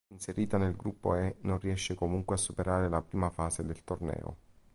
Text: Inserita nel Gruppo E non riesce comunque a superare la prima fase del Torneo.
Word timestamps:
Inserita 0.09 0.57
nel 0.57 0.75
Gruppo 0.75 1.13
E 1.15 1.35
non 1.41 1.59
riesce 1.59 1.93
comunque 1.93 2.33
a 2.33 2.37
superare 2.39 2.89
la 2.89 3.03
prima 3.03 3.29
fase 3.29 3.63
del 3.63 3.83
Torneo. 3.83 4.35